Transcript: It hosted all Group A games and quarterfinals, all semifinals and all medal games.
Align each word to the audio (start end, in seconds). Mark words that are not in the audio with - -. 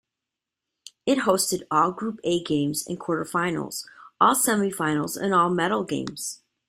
It 1.05 1.19
hosted 1.27 1.61
all 1.69 1.91
Group 1.91 2.19
A 2.23 2.43
games 2.43 2.87
and 2.87 2.99
quarterfinals, 2.99 3.85
all 4.19 4.33
semifinals 4.35 5.15
and 5.15 5.31
all 5.31 5.51
medal 5.51 5.83
games. 5.83 6.41